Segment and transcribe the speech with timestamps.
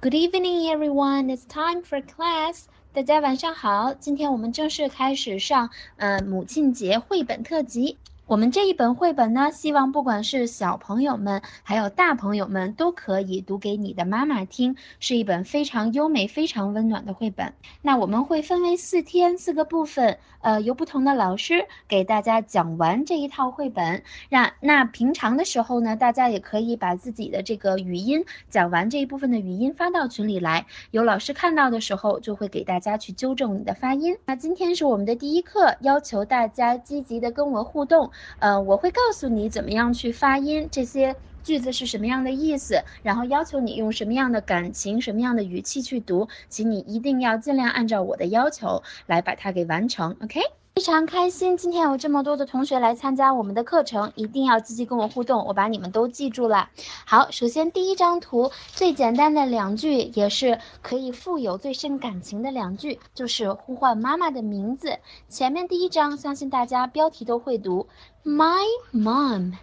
[0.00, 1.28] Good evening, everyone.
[1.28, 2.66] It's time for class.
[2.92, 7.96] 大家晚上好，今天我们正式开始上呃母亲节绘本特辑。
[8.28, 17.54] 我们这一本绘本呢，希望不管是小朋友们，还有大朋友们，都可以读给你的妈妈听，是一本非常优美、非常温暖的绘本。
[17.80, 24.02] 那我们会分为四天、四个部分，呃，由不同的老师给大家讲完这一套绘本。
[24.28, 34.18] 那那平常的时候呢，大家也可以把自己的这个语音讲完这一部分的语音发到群里来，有老师看到的时候，就会给大家去纠正你的发音。
[34.26, 38.10] 那今天是我们的第一课，要求大家积极的跟我互动。
[38.38, 50.57] 呃，我会告诉你怎么样去发音，这些句子是什么样的意思，然后要求你用什么样的感情、什么样的语气去读，请你一定要尽量按照我的要求来把它给完成，OK？
[50.78, 56.70] 非常开心，今天有这么多的同学来参加我们的课程，一定要积极跟我互动，我把你们都记住了。
[57.04, 65.00] 好，首先第一张图最简单的两句，也是可以富有最深感情的两句，就是呼唤妈妈的名字。
[65.28, 67.88] 前面第一张，相信大家标题都会读
[68.24, 68.62] ，My
[68.94, 69.54] mom。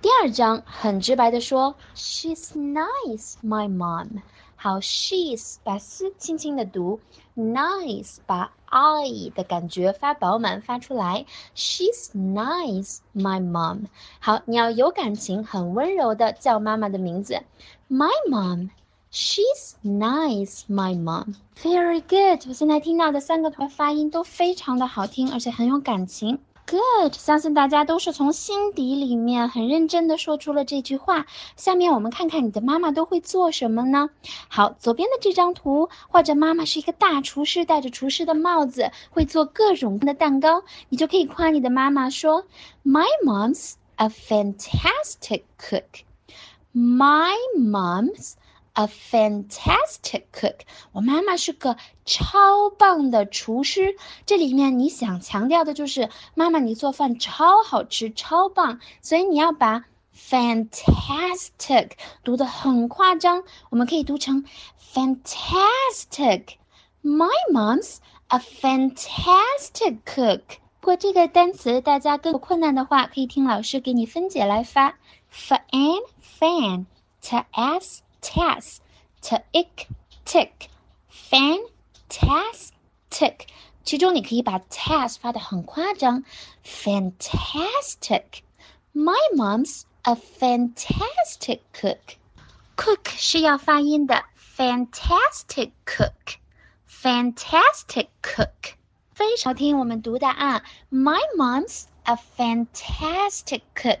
[0.00, 4.22] 第二张很直白的说，She's nice，my mom。
[4.66, 6.98] 好，she's 把 s 轻轻的读
[7.36, 13.82] ，nice 把 i 的感觉发饱满发出来，she's nice，my mom。
[14.18, 17.42] 好，你要有感情，很温柔的叫妈妈的名字
[17.88, 21.36] ，my mom，she's nice，my mom。
[21.62, 26.40] Very good，我现在听到的三个团发音都非常的好听，而且很有感情。
[26.68, 31.26] Good，相信大家都是从心底里面很认真的说出了这句话。
[31.56, 34.10] 下面我们看看你的妈妈都会做什么呢？
[34.48, 40.64] 好，左边的这张图画着妈妈是一个大厨师，戴着厨师的帽子，会做各种的蛋糕。
[40.88, 42.44] 你就可以夸你的妈妈说
[42.84, 46.02] ：“My mom's a fantastic cook.
[46.74, 48.32] My mom's。”
[48.78, 50.56] A fantastic cook，
[50.92, 53.96] 我妈妈是个超棒的厨师。
[54.26, 61.92] 这里面你想强调的就是妈妈你做饭超好吃、超棒，所以你要把 fantastic
[62.22, 63.44] 读的很夸张。
[63.70, 64.44] 我们可以读成
[64.92, 66.56] fantastic。
[67.02, 67.96] My mom's
[68.28, 70.42] a fantastic cook。
[70.80, 74.98] 不过这个单词大家更有困难的话，可以听老师给你分解来发
[75.32, 76.02] ：fan
[76.38, 76.84] fan
[77.22, 77.46] t a
[77.78, 78.02] s。
[78.25, 78.79] tas,
[79.21, 79.87] t ik
[80.25, 80.69] tick,
[81.11, 82.71] fantastic。
[83.83, 86.23] 其中你可以把 tas 发的很夸张，
[86.63, 92.17] fantastic。My mom's a fantastic cook.
[92.75, 94.23] Cook 是要发音的，
[94.57, 96.37] fantastic cook,
[96.87, 98.75] fantastic cook。
[99.16, 100.62] 非常好听我们读的啊
[100.92, 104.00] ，My mom's a fantastic cook。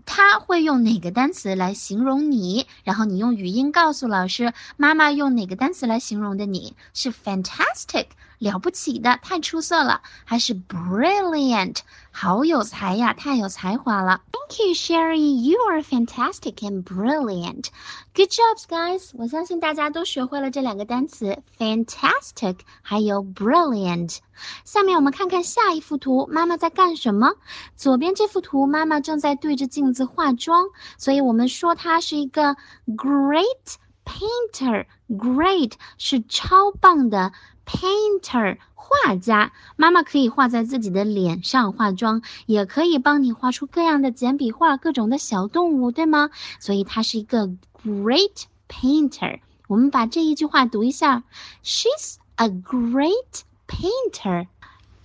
[0.07, 2.65] 他会用哪个单词来形容你？
[2.83, 6.75] 然后你用语音告诉老师，妈妈用哪个单词来形容的你？
[6.95, 8.07] 是 fantastic，
[8.39, 11.77] 了不起的，太出色了，还是 brilliant，
[12.11, 14.21] 好有才呀，太有才华了。
[14.31, 15.41] Thank you, Sherry.
[15.41, 17.67] You are fantastic and brilliant.
[18.13, 19.11] Good jobs, guys.
[19.13, 24.17] 我相信大家都学会了这两个单词，fantastic，还有 brilliant。
[24.65, 27.31] 下面我们看看下一幅图，妈妈在干什么？
[27.77, 30.65] 左边这幅图，妈妈正在对着镜子化妆，
[30.97, 32.55] 所以我们说她是一个
[32.97, 34.85] great painter。
[35.09, 37.33] Great 是超棒的。
[37.65, 46.29] Painter 画家，妈妈可以画在自己的脸上化妆，也可以帮你画出各样的简笔画，各种的小动物，对吗？
[46.59, 47.47] 所以它是一个
[47.81, 49.39] great painter。
[49.69, 51.23] 我们把这一句话读一下
[51.63, 54.47] ：She's a great painter。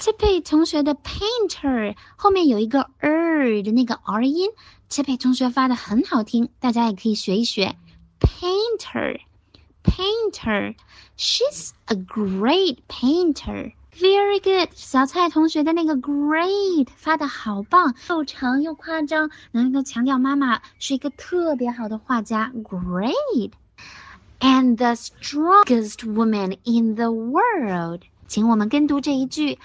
[0.00, 4.50] Tippy 同学的 painter 后面有一个 er 的那个 r 音
[4.90, 7.76] ，Tippy 同学发的很好听，大家也可以学一学
[8.19, 10.75] painter。painter.
[11.17, 13.73] She's a great painter.
[13.95, 22.51] Very good，小蔡同学的那个 great 发的好棒，又长又夸张，能够强调妈妈是一个特别好的画家。
[22.63, 29.59] Great。And the strongest woman in the world，请我们跟读这一句。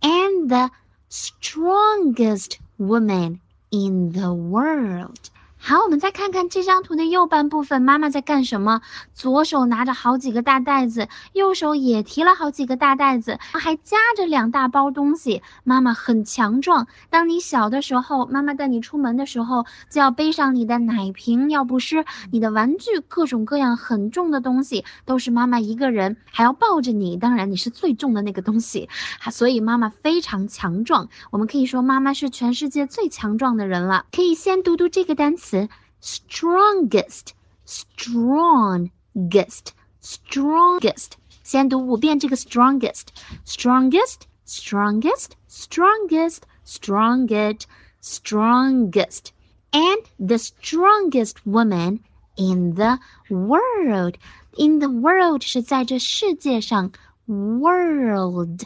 [0.00, 0.70] And the
[1.10, 5.18] strongest woman in the world。
[5.61, 8.81] 好，我们再看看这张图的右半部分，妈妈在干什么？
[9.13, 15.43] 左手拿着好几个大袋子，右手也提了好几个大袋子，还夹着两大包东西。
[15.65, 16.87] 妈妈很强壮。
[17.09, 27.17] 当你小的时候，妈妈带你出门的时候，就要背上你的奶瓶、尿不湿、你的玩具，各种各样很重的东西，都是妈妈一个人，还要抱着你。
[27.17, 28.89] 当然，你是最重的那个东西，
[29.29, 31.09] 所以妈妈非常强壮。
[31.31, 34.05] 我们可以说，妈妈是全世界最强壮的人了。
[34.11, 35.48] 可以先读读这个单词。
[35.48, 35.68] 词
[36.02, 37.28] strongest
[37.66, 39.68] strongest
[40.02, 41.12] strongest
[41.42, 43.06] 先读五遍这个 strongest
[43.46, 47.62] strongest strongest strongest strongest
[48.02, 49.30] strongest
[49.72, 52.00] and the strongest woman
[52.36, 52.98] in the
[53.28, 54.14] world
[54.56, 56.92] in the world 是在这世界上
[57.26, 58.64] world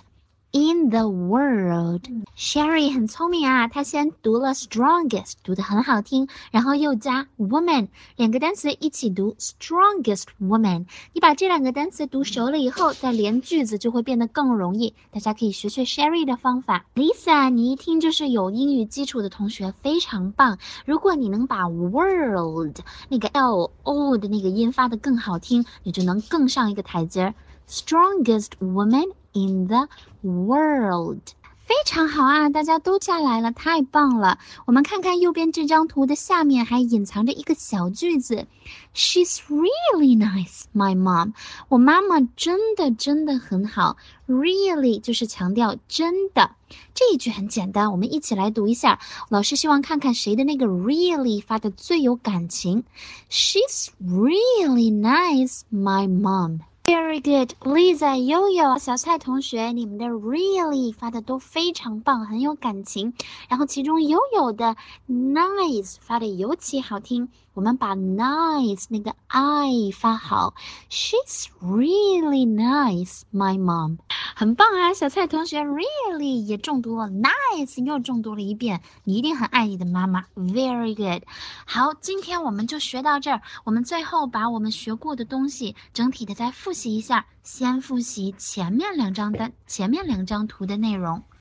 [0.55, 10.85] In the world，Sherry 很聪明啊，她先读了 strongest，读得很好听，然后又加 woman，两个单词一起读 strongest woman。
[11.11, 14.94] 你把这两个单词读熟了以后，再连句子就会变得更容易。
[15.09, 16.85] 大家可以学学 Sherry 的方法。
[16.94, 20.59] Lisa，你一听就是有英语基础的同学，非常棒。
[20.85, 22.77] 如果你能把 world
[23.09, 27.33] 那个 l o 的那个音发得更好听，你就能更上一个台阶。
[27.68, 29.13] Strongest woman。
[29.36, 29.88] in the
[30.21, 31.19] world，
[31.65, 32.50] 非常好啊！
[32.50, 34.38] 大家都下来了，太棒了！
[34.68, 38.45] 我们看看右边这张图的下面还隐藏着一个小句子
[38.94, 41.33] ：She's really nice, my mom。
[41.68, 43.98] 我妈妈真的真的很好。
[44.27, 46.51] Really 就是强调真的。
[46.94, 49.00] 这一句很简单，我们一起来读一下。
[49.30, 52.83] 老师希望看看谁的那个 really 发的最有感情。
[53.31, 56.60] She's really nice, my mom。
[56.85, 63.13] Very good, Lisa、悠悠、小蔡同学，你们的 really 发的都非常棒，很有感情。
[63.47, 64.75] 然后其中悠悠的
[65.07, 67.29] nice 发的尤其好听。
[67.53, 70.55] 我们把 nice 那个 i 发好
[70.89, 73.98] ，She's really nice, my mom。
[74.36, 78.81] 很棒啊，小蔡同学，really 也重读了，nice 又重读了一遍。
[79.03, 81.24] 你一定很爱你的妈妈，very good。
[81.65, 83.41] 好，今天我们就学到这儿。
[83.63, 87.25] 我们最后把我们学过的东西整体的再复习一下。
[87.43, 91.24] 先复习前面两张单，前面两张图的内容。